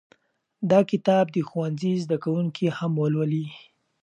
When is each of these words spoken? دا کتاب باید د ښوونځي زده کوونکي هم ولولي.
دا 0.71 0.79
کتاب 0.91 1.25
باید 1.31 1.43
د 1.45 1.47
ښوونځي 1.49 1.93
زده 2.03 2.17
کوونکي 2.23 2.65
هم 2.77 2.91
ولولي. 3.01 3.45